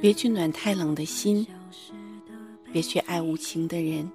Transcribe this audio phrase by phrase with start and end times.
[0.00, 1.46] 别去暖太冷的心，
[2.72, 4.10] 别去爱无情的人。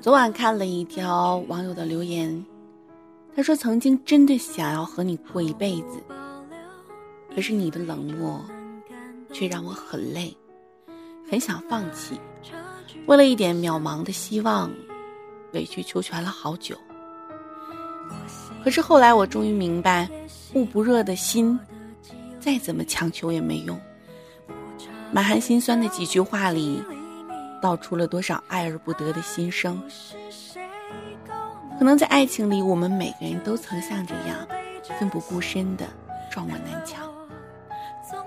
[0.00, 2.44] 昨晚看了一条网友的留言，
[3.34, 6.02] 他说：“曾经真的想要和你过一辈子，
[7.34, 8.44] 可是你的冷漠
[9.32, 10.36] 却让我很累，
[11.30, 12.20] 很想放弃。
[13.06, 14.70] 为了一点渺茫的希望，
[15.52, 16.76] 委曲求全了好久。
[18.62, 20.08] 可是后来我终于明白，
[20.54, 21.58] 捂不热的心。”
[22.44, 23.80] 再怎么强求也没用。
[25.10, 26.82] 满含心酸的几句话里，
[27.62, 29.82] 道出了多少爱而不得的心声。
[31.78, 34.46] 可能在爱情里，我们每个人都曾像这样，
[35.00, 35.86] 奋不顾身的
[36.30, 37.10] 撞过南墙，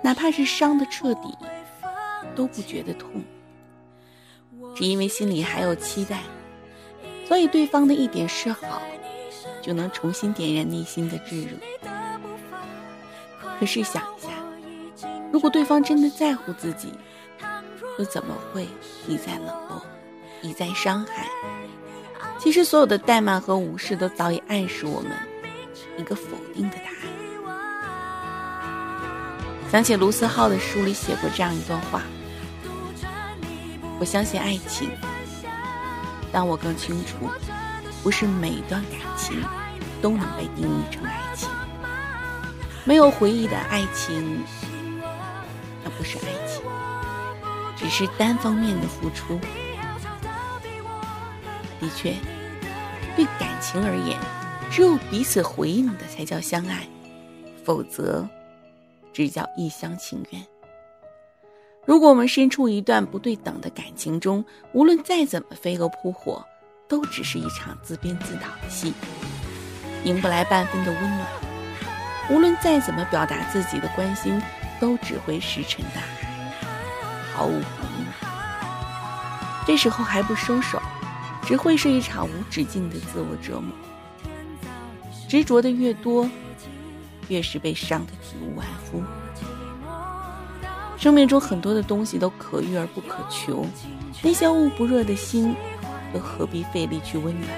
[0.01, 1.37] 哪怕是伤的彻底，
[2.35, 3.23] 都不觉得痛。
[4.75, 6.21] 只因为心里还有期待，
[7.27, 8.81] 所以对方的一点示好，
[9.61, 11.51] 就能重新点燃内心的炙热。
[13.59, 14.29] 可是想一下，
[15.31, 16.93] 如果对方真的在乎自己，
[17.97, 18.67] 又怎么会
[19.07, 19.81] 一再冷落，
[20.41, 21.27] 一再伤害？
[22.37, 25.11] 其实所有的怠慢和无视，都早已暗示我们
[25.97, 26.97] 一个否定的答案。
[29.71, 32.03] 想起卢思浩的书里写过这样一段话：
[33.99, 34.91] 我相信爱情，
[36.31, 37.27] 但我更清楚，
[38.03, 39.43] 不是每一段感情
[40.01, 41.49] 都能被定义成爱情。
[42.87, 44.41] 没有回忆的爱情，
[45.83, 46.63] 那不是爱情，
[47.75, 49.37] 只是单方面的付出。
[51.81, 52.15] 的确，
[53.17, 54.17] 对感情而言，
[54.71, 56.87] 只有彼此回应的才叫相爱，
[57.65, 58.25] 否则
[59.11, 60.41] 只叫一厢情愿。
[61.85, 66.41] 如果我们身处一段不对等的感情中，无论再怎么飞蛾扑火，
[66.87, 68.93] 都只是一场自编自导的戏，
[70.05, 71.46] 赢不来半分的温暖。
[72.29, 74.41] 无论再怎么表达自己的关心，
[74.79, 76.27] 都只会石沉大海，
[77.33, 78.05] 毫无回应。
[79.65, 80.81] 这时候还不收手，
[81.43, 83.73] 只会是一场无止境的自我折磨。
[85.27, 86.29] 执着的越多，
[87.27, 89.03] 越是被伤得体无完肤。
[90.97, 93.65] 生命中很多的东西都可遇而不可求，
[94.21, 95.55] 那些捂不热的心，
[96.13, 97.49] 又何必费力去温暖？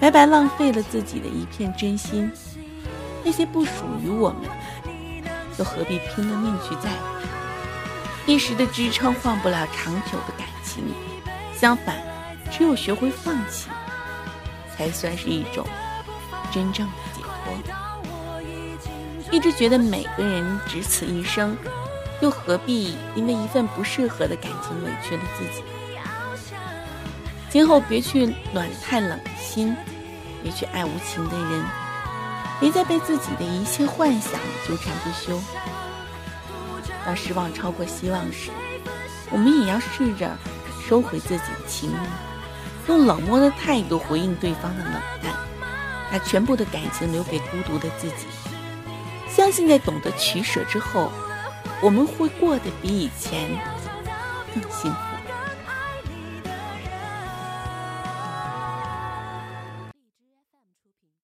[0.00, 2.30] 白白浪费了自己的一片真心。
[3.24, 4.48] 那些不属于我们，
[5.58, 6.96] 又何必拼了命去在乎？
[8.26, 10.84] 一时的支撑换不了长久的感情，
[11.54, 11.96] 相反，
[12.50, 13.68] 只有学会放弃，
[14.76, 15.66] 才算是一种
[16.52, 17.54] 真正的解脱。
[19.30, 21.56] 一直觉得每个人只此一生，
[22.20, 25.62] 又何必因为一份不适合的感情委屈了自己？
[27.48, 29.76] 今后别去暖太冷的心，
[30.42, 31.64] 别去爱无情的人。
[32.60, 34.32] 别再被自己的一切幻想
[34.68, 35.40] 纠缠不休。
[37.04, 38.50] 当失望超过希望时，
[39.30, 40.30] 我们也要试着
[40.86, 45.32] 收回自己的情谊，用冷漠的态度回应对方的冷淡，
[46.12, 48.26] 把全部的感情留给孤独的自己。
[49.28, 51.10] 相信在懂得取舍之后，
[51.80, 53.48] 我们会过得比以前
[54.52, 55.09] 更幸福。